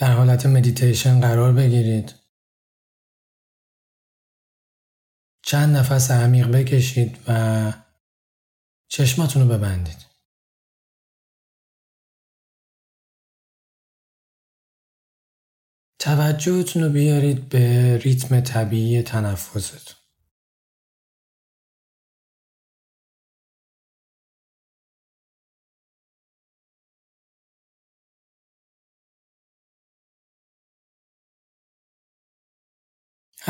[0.00, 2.14] در حالت مدیتیشن قرار بگیرید.
[5.42, 7.72] چند نفس عمیق بکشید و
[8.88, 10.06] چشماتون رو ببندید.
[15.98, 19.99] توجهتون رو بیارید به ریتم طبیعی تنفستون.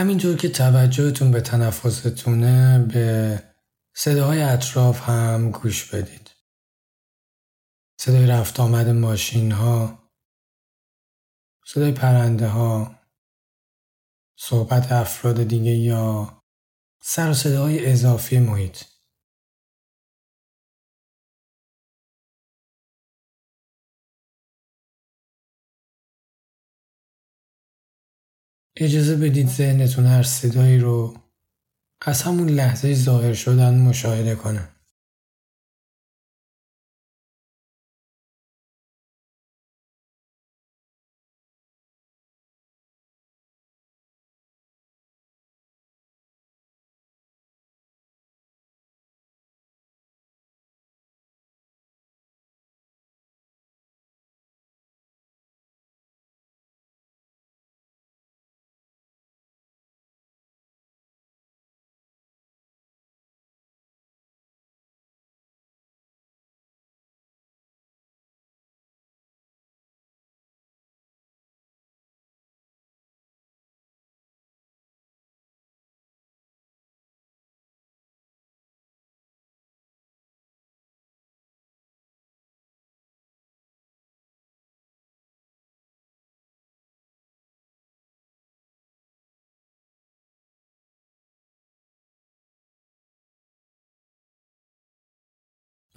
[0.00, 3.42] همینطور که توجهتون به تنفستونه به
[3.94, 6.30] صداهای اطراف هم گوش بدید.
[8.00, 9.98] صدای رفت آمد ماشین ها،
[11.66, 12.94] صدای پرنده ها،
[14.36, 16.42] صحبت افراد دیگه یا
[17.02, 18.84] سر و صداهای اضافی محیط.
[28.80, 31.14] اجازه بدید ذهنتون هر صدایی رو
[32.06, 34.68] از همون لحظه ظاهر شدن مشاهده کنه.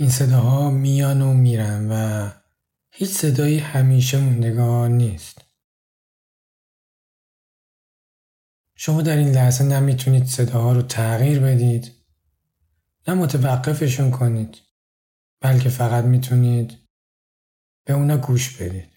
[0.03, 2.29] این صداها میان و میرن و
[2.91, 5.41] هیچ صدایی همیشه موندگار نیست.
[8.75, 11.91] شما در این لحظه نمی‌تونید صداها رو تغییر بدید
[13.07, 14.57] نه متوقفشون کنید
[15.41, 16.77] بلکه فقط می‌تونید
[17.85, 18.92] به اونا گوش بدید.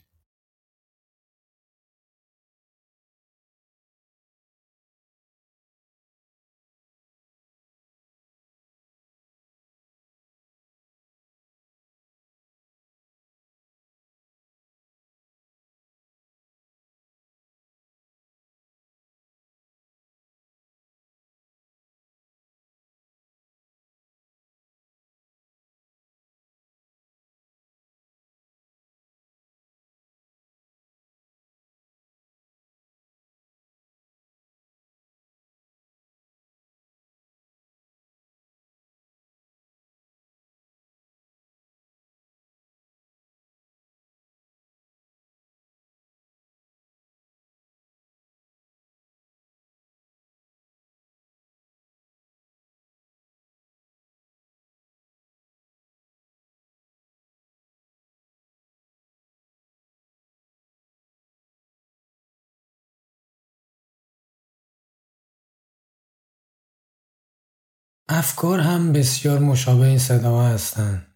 [68.18, 71.06] افکار هم بسیار مشابه این صداها هستند.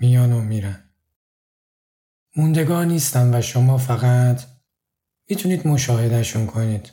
[0.00, 0.90] میان و میرن.
[2.36, 4.42] موندگار نیستن و شما فقط
[5.30, 6.92] می‌تونید مشاهدهشون کنید.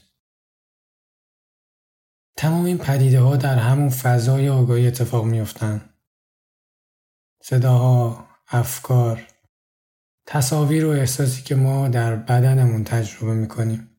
[2.37, 5.89] تمام این پدیده ها در همون فضای آگاهی اتفاق میفتن.
[7.41, 9.27] صداها، افکار،
[10.25, 13.90] تصاویر و احساسی که ما در بدنمون تجربه می‌کنیم.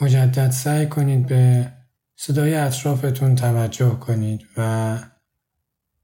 [0.00, 1.72] مجدد سعی کنید به
[2.16, 4.98] صدای اطرافتون توجه کنید و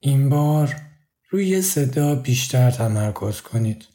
[0.01, 0.77] این بار
[1.31, 3.94] روی صدا بیشتر تمرکز کنید.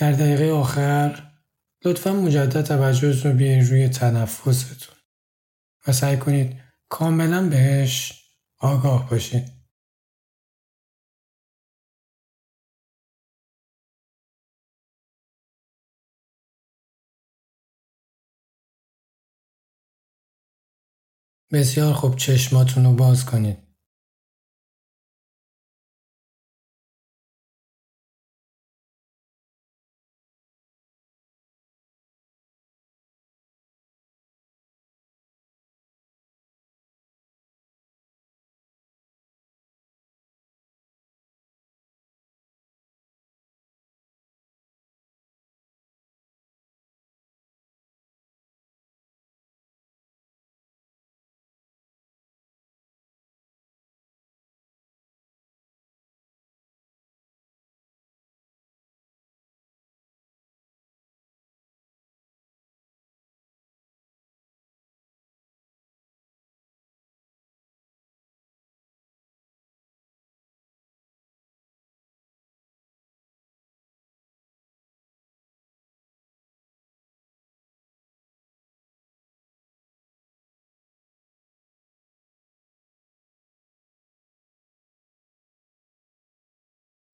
[0.00, 1.32] در دقیقه آخر
[1.84, 4.96] لطفا مجدد توجهتون رو بیارین روی تنفستون
[5.86, 8.24] و سعی کنید کاملا بهش
[8.58, 9.44] آگاه باشید.
[21.52, 23.69] بسیار خوب چشماتون رو باز کنید.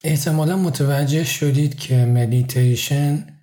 [0.07, 3.39] احتمالا متوجه شدید که مدیتیشن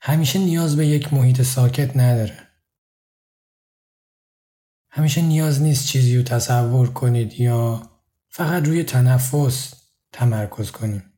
[0.00, 2.48] همیشه نیاز به یک محیط ساکت نداره.
[4.90, 7.90] همیشه نیاز نیست چیزی رو تصور کنید یا
[8.28, 9.74] فقط روی تنفس
[10.12, 11.12] تمرکز کنیم.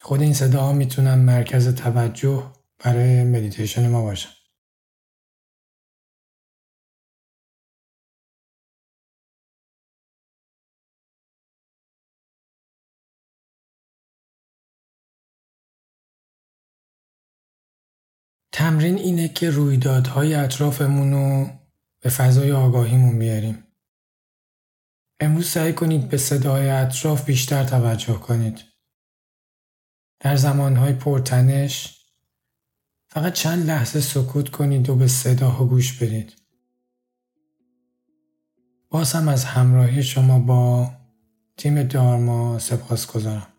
[0.00, 4.37] خود این صداها می‌تونن مرکز توجه برای مدیتیشن ما باشن.
[18.58, 21.50] تمرین اینه که رویدادهای اطرافمون رو
[22.00, 23.64] به فضای آگاهیمون بیاریم.
[25.20, 28.64] امروز سعی کنید به صدای اطراف بیشتر توجه کنید.
[30.20, 32.04] در زمانهای پرتنش
[33.08, 36.32] فقط چند لحظه سکوت کنید و به صداها گوش بدید.
[38.90, 40.90] باز هم از همراهی شما با
[41.56, 43.57] تیم دارما سپاس گذارم.